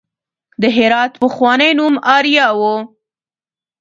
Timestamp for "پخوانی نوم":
1.21-1.95